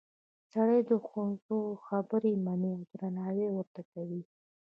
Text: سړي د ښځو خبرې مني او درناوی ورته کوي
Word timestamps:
سړي 0.51 0.79
د 0.89 0.91
ښځو 1.07 1.59
خبرې 1.85 2.33
مني 2.45 2.71
او 2.77 2.81
درناوی 2.93 3.47
ورته 3.51 3.81
کوي 3.91 4.21